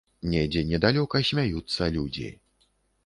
[0.29, 2.29] Недзе недалёка смяюцца людзі.